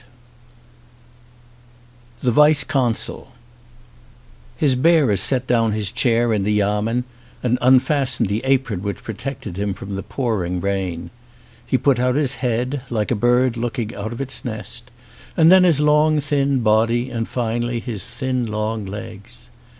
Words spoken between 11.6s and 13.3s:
He put out his head, like a